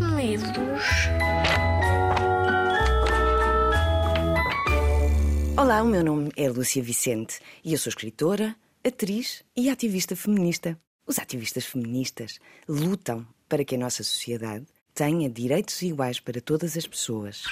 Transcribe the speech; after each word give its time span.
medos. 0.00 0.82
Olá, 5.56 5.82
o 5.82 5.86
meu 5.86 6.04
nome 6.04 6.30
é 6.36 6.48
Lúcia 6.48 6.82
Vicente 6.82 7.40
e 7.64 7.72
eu 7.72 7.78
sou 7.78 7.90
escritora, 7.90 8.54
atriz 8.84 9.44
e 9.56 9.68
ativista 9.68 10.14
feminista. 10.14 10.78
Os 11.06 11.18
ativistas 11.18 11.64
feministas 11.64 12.38
lutam 12.68 13.26
para 13.48 13.64
que 13.64 13.74
a 13.74 13.78
nossa 13.78 14.04
sociedade 14.04 14.66
tenha 14.94 15.28
direitos 15.28 15.82
iguais 15.82 16.20
para 16.20 16.40
todas 16.40 16.76
as 16.76 16.86
pessoas. 16.86 17.44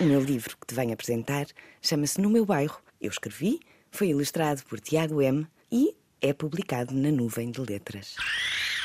O 0.00 0.04
meu 0.04 0.20
livro 0.20 0.56
que 0.56 0.66
te 0.66 0.74
venho 0.74 0.92
apresentar 0.92 1.46
chama-se 1.80 2.20
No 2.20 2.30
Meu 2.30 2.44
Bairro. 2.44 2.80
Eu 3.00 3.10
escrevi, 3.10 3.60
foi 3.90 4.08
ilustrado 4.08 4.62
por 4.64 4.80
Tiago 4.80 5.22
M 5.22 5.46
e 5.70 5.94
é 6.20 6.32
publicado 6.32 6.94
na 6.94 7.10
Nuvem 7.10 7.50
de 7.50 7.60
Letras. 7.60 8.16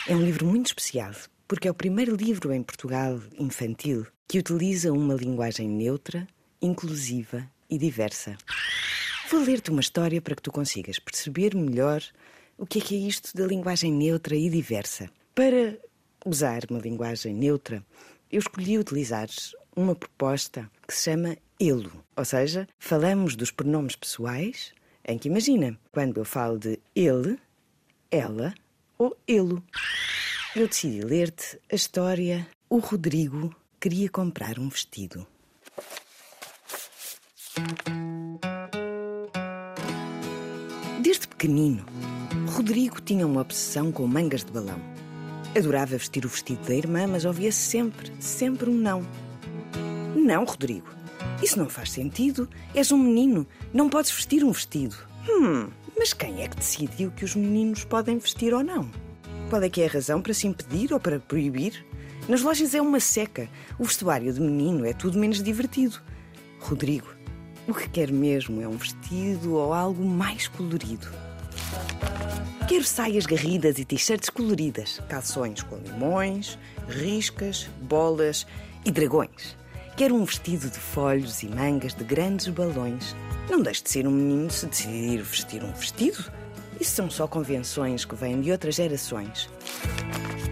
É 0.07 0.15
um 0.15 0.21
livro 0.21 0.45
muito 0.45 0.67
especial 0.67 1.13
porque 1.47 1.67
é 1.67 1.71
o 1.71 1.75
primeiro 1.75 2.15
livro 2.15 2.51
em 2.53 2.63
Portugal 2.63 3.19
infantil 3.37 4.05
que 4.27 4.39
utiliza 4.39 4.91
uma 4.91 5.13
linguagem 5.13 5.67
neutra, 5.67 6.27
inclusiva 6.61 7.47
e 7.69 7.77
diversa. 7.77 8.37
Vou 9.29 9.41
ler-te 9.41 9.71
uma 9.71 9.81
história 9.81 10.21
para 10.21 10.35
que 10.35 10.41
tu 10.41 10.51
consigas 10.51 10.99
perceber 10.99 11.55
melhor 11.55 12.03
o 12.57 12.65
que 12.65 12.79
é 12.79 12.81
que 12.81 12.95
é 12.95 12.99
isto 12.99 13.35
da 13.35 13.45
linguagem 13.45 13.91
neutra 13.91 14.35
e 14.35 14.49
diversa. 14.49 15.09
Para 15.33 15.77
usar 16.25 16.61
uma 16.69 16.79
linguagem 16.79 17.33
neutra, 17.33 17.83
eu 18.31 18.39
escolhi 18.39 18.77
utilizar 18.77 19.27
uma 19.75 19.95
proposta 19.95 20.69
que 20.87 20.93
se 20.93 21.11
chama 21.11 21.37
elo, 21.59 21.91
ou 22.15 22.25
seja, 22.25 22.67
falamos 22.77 23.35
dos 23.35 23.51
pronomes 23.51 23.95
pessoais 23.95 24.73
em 25.05 25.17
que 25.17 25.27
imagina, 25.27 25.77
quando 25.91 26.19
eu 26.19 26.25
falo 26.25 26.57
de 26.57 26.79
ele, 26.95 27.37
ela 28.09 28.53
ou 28.97 29.17
elo. 29.27 29.61
Eu 30.55 30.67
decidi 30.67 31.01
ler-te 31.01 31.59
a 31.71 31.73
história 31.73 32.47
O 32.69 32.77
Rodrigo 32.77 33.55
queria 33.81 34.07
comprar 34.07 34.59
um 34.59 34.69
vestido. 34.69 35.25
Desde 41.01 41.27
pequenino, 41.27 41.83
Rodrigo 42.51 43.01
tinha 43.01 43.25
uma 43.25 43.41
obsessão 43.41 43.91
com 43.91 44.05
mangas 44.05 44.43
de 44.43 44.51
balão. 44.51 44.79
Adorava 45.57 45.97
vestir 45.97 46.23
o 46.23 46.29
vestido 46.29 46.63
da 46.67 46.75
irmã, 46.75 47.07
mas 47.07 47.25
ouvia 47.25 47.51
sempre, 47.51 48.13
sempre 48.19 48.69
um 48.69 48.75
não. 48.75 49.03
Não, 50.15 50.45
Rodrigo. 50.45 50.87
Isso 51.41 51.57
não 51.57 51.67
faz 51.67 51.89
sentido. 51.89 52.47
És 52.75 52.91
um 52.91 52.97
menino. 52.99 53.47
Não 53.73 53.89
podes 53.89 54.11
vestir 54.11 54.43
um 54.43 54.51
vestido. 54.51 54.95
Hum, 55.27 55.71
mas 55.97 56.13
quem 56.13 56.43
é 56.43 56.47
que 56.47 56.57
decidiu 56.57 57.09
que 57.09 57.25
os 57.25 57.35
meninos 57.35 57.83
podem 57.83 58.19
vestir 58.19 58.53
ou 58.53 58.63
não? 58.63 58.91
Qual 59.49 59.61
é 59.61 59.69
que 59.69 59.81
é 59.81 59.85
a 59.85 59.89
razão 59.89 60.21
para 60.21 60.33
se 60.33 60.47
impedir 60.47 60.93
ou 60.93 60.99
para 60.99 61.19
proibir? 61.19 61.85
Nas 62.27 62.41
lojas 62.41 62.73
é 62.73 62.81
uma 62.81 62.99
seca. 62.99 63.49
O 63.77 63.83
vestuário 63.83 64.31
de 64.33 64.39
menino 64.39 64.85
é 64.85 64.93
tudo 64.93 65.19
menos 65.19 65.43
divertido. 65.43 66.01
Rodrigo, 66.59 67.07
o 67.67 67.73
que 67.73 67.89
quer 67.89 68.11
mesmo 68.11 68.61
é 68.61 68.67
um 68.67 68.77
vestido 68.77 69.55
ou 69.55 69.73
algo 69.73 70.03
mais 70.03 70.47
colorido. 70.47 71.07
Quero 72.67 72.83
saias 72.83 73.25
garridas 73.25 73.77
e 73.77 73.85
t-shirts 73.85 74.29
coloridas, 74.29 75.01
calções 75.09 75.61
com 75.61 75.77
limões, 75.77 76.57
riscas, 76.87 77.69
bolas 77.81 78.47
e 78.85 78.91
dragões. 78.91 79.57
Quero 79.95 80.15
um 80.15 80.23
vestido 80.23 80.69
de 80.69 80.79
folhos 80.79 81.43
e 81.43 81.47
mangas 81.47 81.93
de 81.93 82.03
grandes 82.03 82.47
balões. 82.47 83.15
Não 83.49 83.61
deixe 83.61 83.83
de 83.83 83.89
ser 83.89 84.07
um 84.07 84.11
menino 84.11 84.49
se 84.49 84.65
decidir 84.65 85.21
vestir 85.21 85.63
um 85.63 85.71
vestido. 85.73 86.31
Isso 86.79 86.95
são 86.95 87.09
só 87.09 87.27
convenções 87.27 88.05
que 88.05 88.15
vêm 88.15 88.41
de 88.41 88.51
outras 88.51 88.75
gerações. 88.75 89.49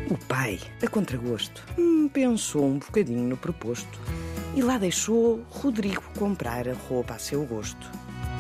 O 0.10 0.18
pai, 0.26 0.60
a 0.84 0.88
contragosto, 0.88 1.64
hum, 1.78 2.10
pensou 2.10 2.66
um 2.66 2.80
bocadinho 2.80 3.24
no 3.24 3.38
proposto 3.38 4.00
e 4.56 4.62
lá 4.62 4.78
deixou 4.78 5.42
Rodrigo 5.50 6.04
comprar 6.18 6.68
a 6.68 6.74
roupa 6.74 7.16
a 7.16 7.20
seu 7.20 7.46
gosto. 7.46 7.90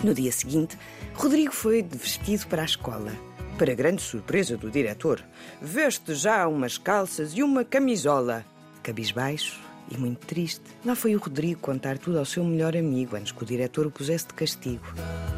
No 0.04 0.14
dia 0.14 0.32
seguinte, 0.32 0.78
Rodrigo 1.16 1.54
foi 1.54 1.82
de 1.82 1.98
vestido 1.98 2.48
para 2.48 2.62
a 2.62 2.66
escola. 2.66 3.12
Para 3.58 3.76
grande 3.76 4.02
surpresa 4.02 4.58
do 4.58 4.70
diretor, 4.70 5.24
veste 5.62 6.14
já 6.14 6.48
umas 6.48 6.78
calças 6.78 7.32
e 7.34 7.44
uma 7.44 7.64
camisola. 7.64 8.46
Cabisbaixo 8.84 9.71
e 9.90 9.98
muito 9.98 10.26
triste, 10.26 10.62
lá 10.86 10.96
foi 10.96 11.16
o 11.16 11.20
Rodrigo 11.20 11.60
contar 11.60 11.98
tudo 11.98 12.20
ao 12.20 12.26
seu 12.26 12.44
melhor 12.44 12.76
amigo 12.76 13.16
antes 13.16 13.32
que 13.32 13.44
o 13.44 13.46
diretor 13.46 13.88
o 13.88 13.92
pusesse 13.92 14.28
de 14.28 14.34
castigo. 14.34 14.86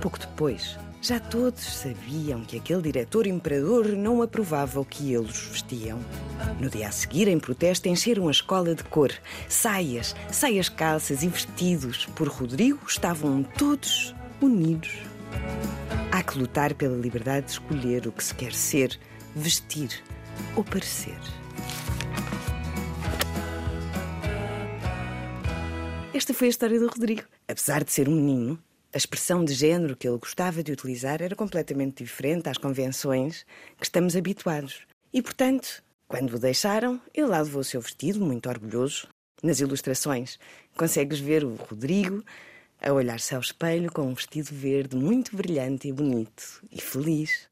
Pouco 0.01 0.19
depois, 0.19 0.77
já 1.01 1.19
todos 1.19 1.61
sabiam 1.61 2.45
que 2.45 2.55
aquele 2.55 2.81
diretor 2.81 3.27
imperador 3.27 3.89
não 3.89 4.21
aprovava 4.21 4.79
o 4.79 4.85
que 4.85 5.13
eles 5.13 5.37
vestiam. 5.51 5.99
No 6.61 6.69
dia 6.69 6.87
a 6.87 6.91
seguir, 6.91 7.27
em 7.27 7.37
protesto, 7.37 7.89
encheram 7.89 8.29
a 8.29 8.31
escola 8.31 8.73
de 8.73 8.85
cor. 8.85 9.11
Saias, 9.49 10.15
saias 10.31 10.69
calças 10.69 11.21
e 11.21 11.27
vestidos 11.27 12.05
por 12.15 12.29
Rodrigo 12.29 12.79
estavam 12.87 13.43
todos 13.43 14.15
unidos. 14.41 14.91
Há 16.09 16.23
que 16.23 16.37
lutar 16.37 16.73
pela 16.73 16.95
liberdade 16.95 17.47
de 17.47 17.51
escolher 17.51 18.07
o 18.07 18.11
que 18.13 18.23
se 18.23 18.33
quer 18.33 18.53
ser, 18.53 18.97
vestir 19.35 20.01
ou 20.55 20.63
parecer. 20.63 21.42
Esta 26.13 26.31
foi 26.31 26.45
a 26.45 26.49
história 26.51 26.79
do 26.79 26.85
Rodrigo. 26.85 27.23
Apesar 27.47 27.83
de 27.83 27.91
ser 27.91 28.07
um 28.07 28.13
menino, 28.13 28.59
a 28.93 28.97
expressão 28.97 29.43
de 29.43 29.51
género 29.51 29.97
que 29.97 30.07
ele 30.07 30.19
gostava 30.19 30.61
de 30.61 30.71
utilizar 30.71 31.23
era 31.23 31.35
completamente 31.35 32.03
diferente 32.03 32.47
às 32.47 32.57
convenções 32.59 33.43
que 33.79 33.83
estamos 33.83 34.15
habituados. 34.15 34.85
E, 35.11 35.23
portanto, 35.23 35.83
quando 36.07 36.35
o 36.35 36.39
deixaram, 36.39 37.01
ele 37.15 37.25
lá 37.25 37.41
levou 37.41 37.61
o 37.61 37.63
seu 37.63 37.81
vestido, 37.81 38.19
muito 38.19 38.47
orgulhoso. 38.47 39.07
Nas 39.41 39.59
ilustrações, 39.59 40.37
consegues 40.77 41.19
ver 41.19 41.43
o 41.43 41.55
Rodrigo 41.55 42.23
a 42.79 42.93
olhar-se 42.93 43.33
ao 43.33 43.41
espelho 43.41 43.91
com 43.91 44.03
um 44.03 44.13
vestido 44.13 44.49
verde 44.51 44.95
muito 44.95 45.35
brilhante 45.35 45.87
e 45.87 45.91
bonito 45.91 46.63
e 46.71 46.79
feliz. 46.79 47.49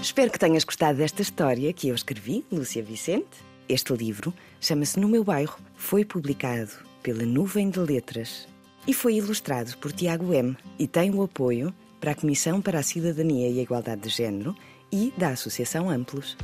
Espero 0.00 0.30
que 0.30 0.38
tenhas 0.38 0.64
gostado 0.64 0.96
desta 0.96 1.20
história 1.20 1.70
que 1.74 1.88
eu 1.88 1.94
escrevi, 1.94 2.46
Lúcia 2.50 2.82
Vicente. 2.82 3.44
Este 3.68 3.92
livro 3.92 4.32
chama-se 4.58 4.98
No 4.98 5.06
Meu 5.06 5.22
Bairro. 5.22 5.60
Foi 5.76 6.02
publicado 6.02 6.89
pela 7.02 7.24
Nuvem 7.24 7.70
de 7.70 7.78
Letras 7.78 8.48
e 8.86 8.94
foi 8.94 9.14
ilustrado 9.14 9.76
por 9.78 9.92
Tiago 9.92 10.32
M. 10.32 10.56
e 10.78 10.86
tem 10.86 11.14
o 11.14 11.22
apoio 11.22 11.74
para 12.00 12.12
a 12.12 12.14
Comissão 12.14 12.60
para 12.60 12.78
a 12.78 12.82
Cidadania 12.82 13.48
e 13.48 13.58
a 13.58 13.62
Igualdade 13.62 14.02
de 14.02 14.08
Género 14.08 14.54
e 14.90 15.12
da 15.16 15.28
Associação 15.28 15.90
Amplos. 15.90 16.36